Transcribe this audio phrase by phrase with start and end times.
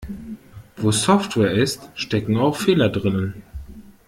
[0.77, 3.43] Wo Software ist, stecken auch Fehler drinnen.